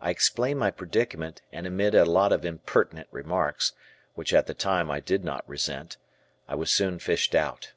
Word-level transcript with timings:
I 0.00 0.10
explained 0.10 0.58
my 0.58 0.72
predicament 0.72 1.40
and 1.52 1.68
amid 1.68 1.94
a 1.94 2.04
lot 2.04 2.32
of 2.32 2.44
impertinent 2.44 3.06
remarks, 3.12 3.74
which 4.16 4.34
at 4.34 4.48
the 4.48 4.54
time 4.54 4.90
I 4.90 4.98
did 4.98 5.22
not 5.22 5.48
resent, 5.48 5.98
I 6.48 6.56
was 6.56 6.68
soon 6.72 6.98
fished 6.98 7.32
out. 7.36 7.72